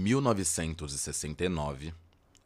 [0.00, 1.92] 1969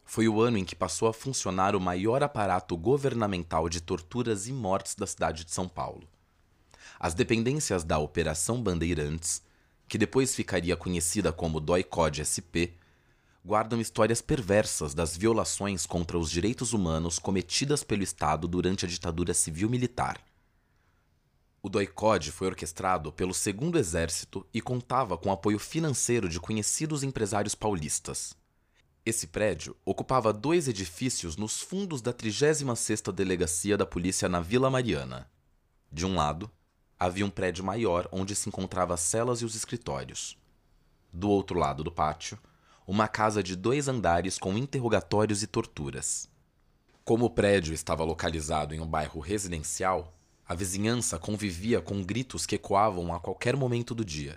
[0.04, 4.52] foi o ano em que passou a funcionar o maior aparato governamental de torturas e
[4.52, 6.02] mortes da cidade de São Paulo.
[6.98, 9.40] As dependências da Operação Bandeirantes,
[9.86, 12.74] que depois ficaria conhecida como DOI-CODE SP,
[13.44, 19.32] guardam histórias perversas das violações contra os direitos humanos cometidas pelo Estado durante a ditadura
[19.32, 20.20] civil-militar.
[21.64, 27.54] O DOI-CODE foi orquestrado pelo Segundo Exército e contava com apoio financeiro de conhecidos empresários
[27.54, 28.36] paulistas.
[29.02, 35.26] Esse prédio ocupava dois edifícios nos fundos da 36ª Delegacia da Polícia na Vila Mariana.
[35.90, 36.50] De um lado,
[37.00, 40.36] havia um prédio maior onde se encontravam as celas e os escritórios.
[41.10, 42.38] Do outro lado do pátio,
[42.86, 46.28] uma casa de dois andares com interrogatórios e torturas.
[47.06, 50.14] Como o prédio estava localizado em um bairro residencial,
[50.46, 54.36] a vizinhança convivia com gritos que ecoavam a qualquer momento do dia.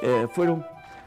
[0.00, 0.64] É, foram,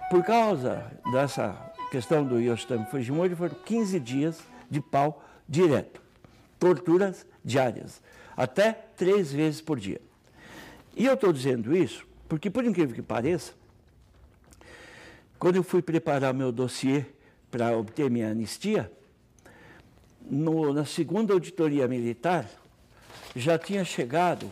[0.09, 1.53] por causa dessa
[1.91, 6.01] questão do Yostami Fujimori, foram 15 dias de pau direto.
[6.57, 8.01] Torturas diárias,
[8.35, 10.01] até três vezes por dia.
[10.95, 13.53] E eu estou dizendo isso porque, por incrível que pareça,
[15.37, 17.05] quando eu fui preparar meu dossiê
[17.51, 18.91] para obter minha anistia,
[20.21, 22.49] no, na segunda auditoria militar,
[23.35, 24.49] já tinha chegado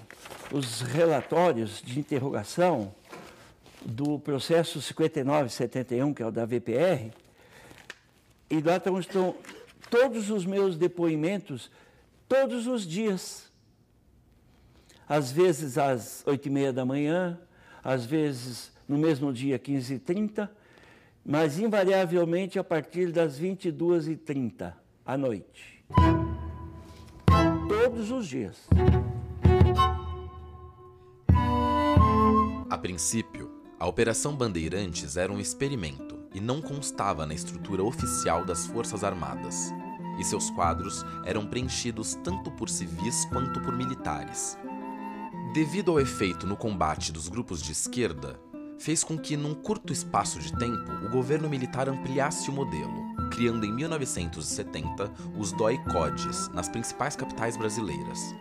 [0.51, 2.93] os relatórios de interrogação
[3.83, 7.11] do processo 5971, que é o da VPR,
[8.49, 9.35] e lá estão, estão
[9.89, 11.71] todos os meus depoimentos,
[12.29, 13.51] todos os dias.
[15.07, 17.39] Às vezes às oito e meia da manhã,
[17.83, 20.51] às vezes no mesmo dia, 15 e 30,
[21.25, 24.75] mas invariavelmente a partir das 22 e 30
[25.05, 25.83] à noite.
[27.67, 28.67] Todos os dias.
[32.69, 38.65] A princípio, a Operação Bandeirantes era um experimento e não constava na estrutura oficial das
[38.65, 39.71] Forças Armadas,
[40.19, 44.57] e seus quadros eram preenchidos tanto por civis quanto por militares.
[45.53, 48.39] Devido ao efeito no combate dos grupos de esquerda,
[48.79, 53.63] fez com que, num curto espaço de tempo, o governo militar ampliasse o modelo, criando
[53.63, 58.33] em 1970 os DOI-CODES nas principais capitais brasileiras.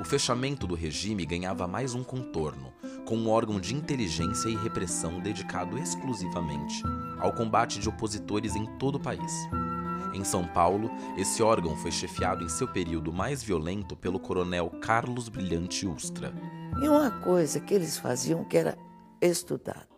[0.00, 2.72] O fechamento do regime ganhava mais um contorno,
[3.04, 6.80] com um órgão de inteligência e repressão dedicado exclusivamente
[7.18, 9.32] ao combate de opositores em todo o país.
[10.14, 15.28] Em São Paulo, esse órgão foi chefiado em seu período mais violento pelo coronel Carlos
[15.28, 16.32] Brilhante Ustra.
[16.82, 18.76] E uma coisa que eles faziam que era
[19.20, 19.88] estudado.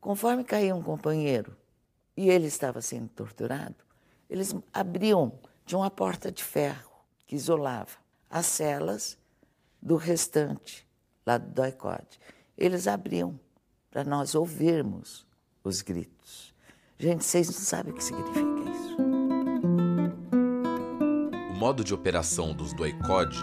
[0.00, 1.56] Conforme caía um companheiro
[2.16, 3.76] e ele estava sendo torturado,
[4.28, 5.32] eles abriam
[5.64, 6.92] de uma porta de ferro
[7.26, 7.98] que isolava
[8.30, 9.18] as celas
[9.80, 10.86] do restante
[11.24, 12.18] lá do doicode
[12.56, 13.38] eles abriam
[13.90, 15.26] para nós ouvirmos
[15.62, 16.54] os gritos.
[16.98, 18.55] Gente, vocês não sabem o que significa
[21.56, 23.42] modo de operação dos doicode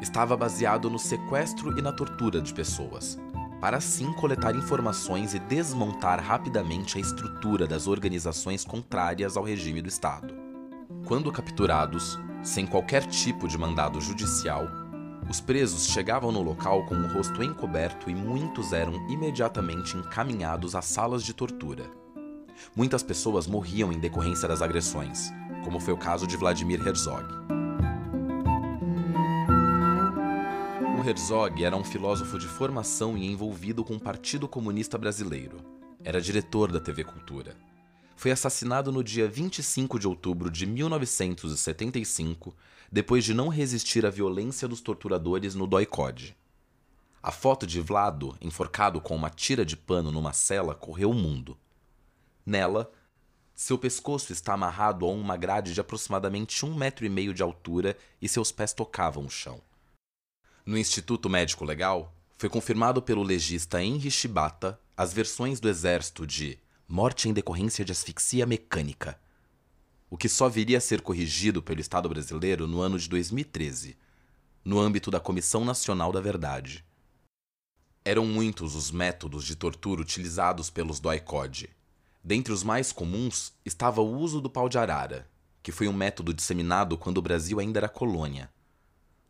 [0.00, 3.20] estava baseado no sequestro e na tortura de pessoas,
[3.60, 9.88] para assim coletar informações e desmontar rapidamente a estrutura das organizações contrárias ao regime do
[9.88, 10.34] Estado.
[11.04, 14.66] Quando capturados, sem qualquer tipo de mandado judicial,
[15.28, 20.86] os presos chegavam no local com o rosto encoberto e muitos eram imediatamente encaminhados às
[20.86, 21.84] salas de tortura.
[22.74, 25.30] Muitas pessoas morriam em decorrência das agressões,
[25.62, 27.39] como foi o caso de Vladimir Herzog.
[31.02, 35.58] Herzog era um filósofo de formação e envolvido com o Partido Comunista Brasileiro.
[36.04, 37.56] Era diretor da TV Cultura
[38.20, 42.54] foi assassinado no dia 25 de outubro de 1975,
[42.92, 46.36] depois de não resistir à violência dos torturadores no Doicode.
[47.22, 51.56] A foto de Vlado, enforcado com uma tira de pano numa cela, correu o mundo.
[52.44, 52.92] Nela,
[53.54, 57.96] seu pescoço está amarrado a uma grade de aproximadamente um metro e meio de altura
[58.20, 59.62] e seus pés tocavam o chão.
[60.70, 66.60] No Instituto Médico Legal, foi confirmado pelo legista Henry Shibata as versões do exército de
[66.86, 69.20] morte em decorrência de asfixia mecânica,
[70.08, 73.98] o que só viria a ser corrigido pelo Estado brasileiro no ano de 2013,
[74.64, 76.84] no âmbito da Comissão Nacional da Verdade.
[78.04, 81.68] Eram muitos os métodos de tortura utilizados pelos DOI-CODE.
[82.22, 85.28] Dentre os mais comuns estava o uso do pau de arara,
[85.64, 88.48] que foi um método disseminado quando o Brasil ainda era colônia.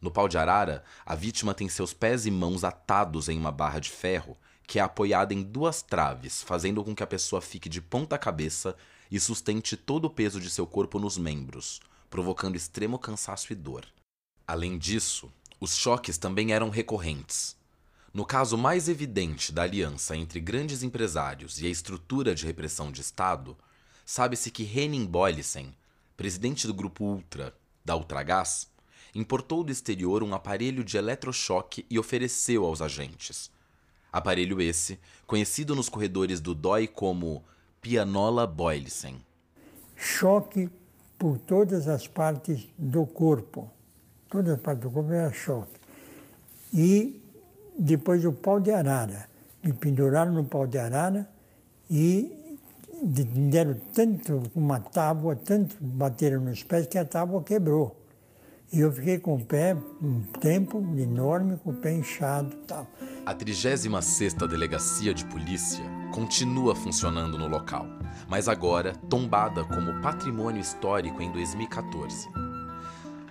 [0.00, 3.79] No pau de arara, a vítima tem seus pés e mãos atados em uma barra
[3.79, 4.37] de ferro
[4.70, 8.76] que é apoiada em duas traves, fazendo com que a pessoa fique de ponta cabeça
[9.11, 13.85] e sustente todo o peso de seu corpo nos membros, provocando extremo cansaço e dor.
[14.47, 17.56] Além disso, os choques também eram recorrentes.
[18.14, 23.00] No caso mais evidente da aliança entre grandes empresários e a estrutura de repressão de
[23.00, 23.58] Estado,
[24.06, 25.75] sabe-se que Henning Boylissen,
[26.17, 27.53] presidente do grupo Ultra,
[27.85, 28.70] da Ultragás,
[29.14, 33.50] importou do exterior um aparelho de eletrochoque e ofereceu aos agentes.
[34.12, 37.44] Aparelho esse, conhecido nos corredores do DOI como
[37.80, 39.16] Pianola Boylissen.
[39.96, 40.68] Choque
[41.18, 43.70] por todas as partes do corpo.
[44.28, 45.78] Todas as partes do corpo era choque.
[46.72, 47.20] E
[47.78, 49.28] depois o pau de arara.
[49.62, 51.28] Me penduraram no pau de arara
[51.90, 52.56] e
[53.02, 58.00] deram tanto uma tábua, tanto bateram nos pés que a tábua quebrou.
[58.72, 62.87] E eu fiquei com o pé um tempo enorme, com o pé inchado e tal.
[63.26, 65.84] A 36ª Delegacia de Polícia
[66.14, 67.84] continua funcionando no local,
[68.28, 72.28] mas agora tombada como patrimônio histórico em 2014.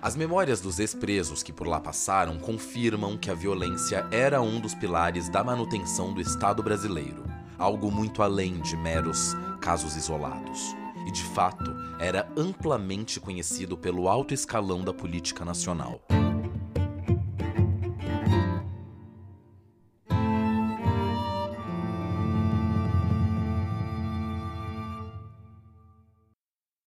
[0.02, 4.74] As memórias dos ex-presos que por lá passaram confirmam que a violência era um dos
[4.74, 7.24] pilares da manutenção do Estado brasileiro,
[7.58, 10.79] algo muito além de meros casos isolados.
[11.10, 16.00] E de fato, era amplamente conhecido pelo alto escalão da política nacional.